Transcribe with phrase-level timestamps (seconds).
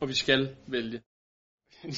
[0.00, 1.02] Og vi skal vælge.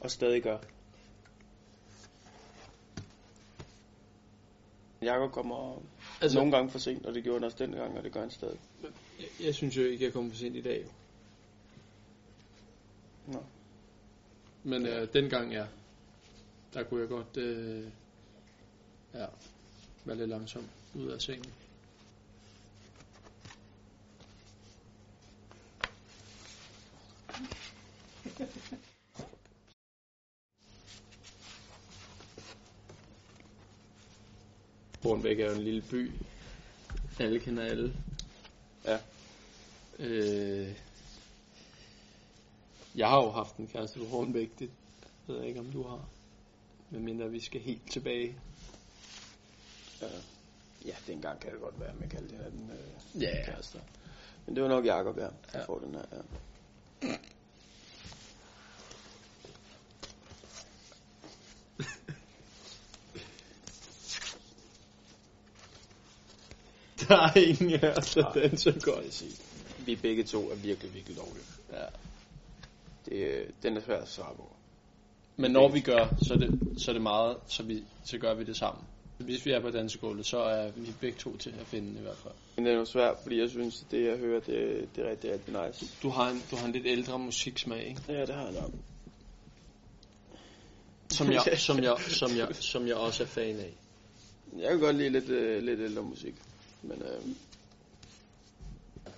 [0.00, 0.58] Og stadig gør.
[5.02, 5.82] Jakob kommer
[6.20, 8.30] Altså- nogle gange for sent, og det gjorde han også dengang, og det gør han
[8.30, 8.58] stadig.
[9.20, 10.82] jeg, jeg synes jo ikke, jeg kommer for sent i dag.
[10.86, 10.90] Jo.
[13.32, 13.44] Nå.
[14.64, 15.66] Men øh, dengang, ja,
[16.74, 17.84] der kunne jeg godt øh,
[19.14, 19.26] ja,
[20.06, 21.52] være lidt langsom ud af sengen.
[35.02, 36.10] Hornbæk er jo en lille by.
[37.18, 37.96] Alle kender alle.
[38.84, 38.98] Ja.
[39.98, 40.74] Øh,
[42.96, 44.70] jeg har jo haft en kæreste på Hornbæk, det
[45.26, 46.08] ved jeg ikke, om du har.
[46.90, 48.36] Medmindre vi skal helt tilbage.
[50.02, 50.06] Ja,
[50.86, 53.44] ja dengang kan det godt være, man det her den øh, Ja.
[53.44, 53.80] kærester.
[54.46, 55.64] Men det var nok Jakob, ja, der Ja.
[55.64, 56.04] får den her.
[56.12, 56.18] Ja.
[67.08, 68.32] Der er ingen af os, der Nej.
[68.32, 69.32] danser Godt at sige.
[69.86, 71.44] Vi begge to er virkelig, virkelig dårlige.
[71.72, 71.84] Ja.
[73.04, 74.52] Det, øh, den er svær at svare på.
[75.36, 78.34] Men når vi gør, så er det, så er det meget, så, vi, så gør
[78.34, 78.84] vi det sammen.
[79.18, 82.16] Hvis vi er på dansegulvet, så er vi begge to til at finde i hvert
[82.16, 82.34] fald.
[82.56, 85.10] Men det er jo svært, fordi jeg synes, at det jeg hører, det, det er
[85.10, 85.86] rigtig, rigtig nice.
[86.02, 88.00] Du har en, du har en lidt ældre musiksmag, ikke?
[88.08, 88.70] Ja, det har jeg nok.
[91.10, 93.74] Som jeg, som jeg, som jeg, som jeg også er fan af.
[94.58, 96.34] Jeg kan godt lide lidt, øh, lidt ældre musik.
[96.82, 97.20] Men øh,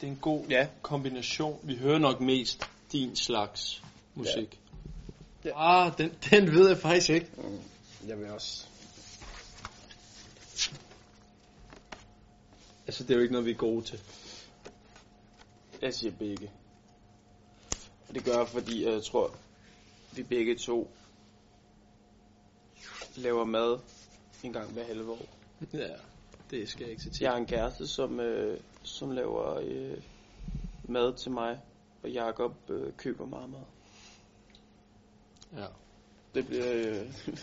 [0.00, 1.58] Det er en god ja, kombination.
[1.62, 3.82] Vi hører nok mest din slags
[4.14, 4.60] musik.
[5.44, 5.50] Ja.
[5.54, 7.26] Ah, den, den ved jeg faktisk ikke.
[7.36, 7.58] mm,
[8.08, 8.66] jeg vil også.
[12.88, 14.00] Altså, det er jo ikke noget, vi er gode til.
[15.82, 16.50] Jeg siger begge.
[18.08, 19.34] Og det gør jeg, fordi jeg tror,
[20.12, 20.90] vi begge to
[23.16, 23.78] laver mad
[24.44, 25.26] en gang hver halve år.
[25.72, 25.94] Ja,
[26.50, 27.24] det skal jeg ikke se til.
[27.24, 30.02] Jeg har en kæreste, som, øh, som laver øh,
[30.84, 31.60] mad til mig,
[32.02, 33.64] og Jakob øh, køber meget mad.
[35.56, 35.66] Ja.
[36.34, 36.72] Det bliver...
[36.74, 37.14] Øh,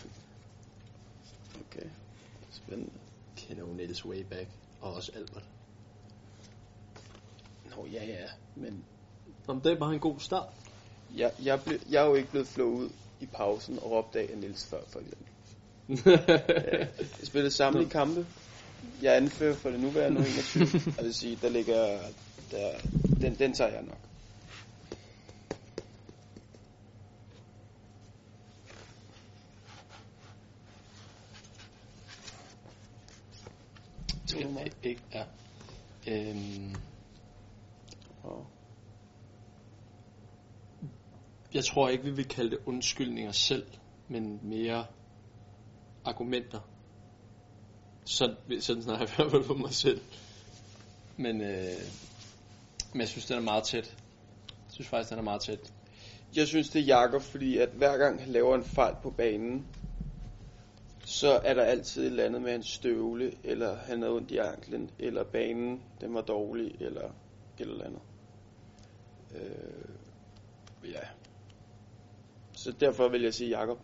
[1.66, 1.88] okay,
[2.50, 2.92] spændende.
[3.36, 4.48] Kender jo Niels way back.
[4.80, 5.44] Og også Albert.
[7.76, 8.84] Nå, ja, ja, men
[9.46, 10.48] Om det er bare en god start.
[11.16, 14.28] jeg, jeg, ble, jeg er jo ikke blevet flået ud i pausen og råbt af
[14.36, 15.26] Niels før, for eksempel.
[17.20, 18.26] Jeg spillede samtlige kampe.
[19.02, 20.68] Jeg anfører for det nuværende 21.
[20.96, 21.98] Jeg vil sige, der ligger...
[22.50, 22.70] Der,
[23.20, 23.98] den, den tager jeg nok.
[34.36, 35.02] Skal jeg ikke?
[35.14, 35.24] Ja.
[36.08, 36.74] Øhm,
[38.22, 38.46] Og
[41.54, 43.66] jeg tror ikke, vi vil kalde det undskyldninger selv,
[44.08, 44.86] men mere
[46.04, 46.60] argumenter.
[48.04, 50.00] Sådan, sådan snakker jeg i hvert fald for mig selv.
[51.16, 51.80] Men, øh,
[52.92, 53.96] men jeg synes, den er meget tæt.
[54.48, 55.72] Jeg synes faktisk, den er meget tæt.
[56.36, 59.66] jeg synes, det er Jakob, fordi at hver gang han laver en fejl på banen,
[61.06, 64.36] så er der altid et eller andet med hans støvle, eller han havde ondt i
[64.36, 67.04] anklen, eller banen, den var dårlig, eller
[67.58, 68.00] et eller andet.
[69.34, 71.00] Øh, ja.
[72.52, 73.78] Så derfor vil jeg sige Jakob.